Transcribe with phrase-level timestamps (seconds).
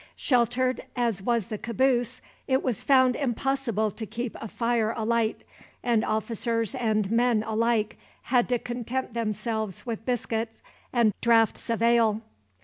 [0.15, 5.43] Sheltered as was the caboose, it was found impossible to keep a fire alight,
[5.83, 12.21] and officers and men, alike, had to content themselves with biscuit and draughts of ale.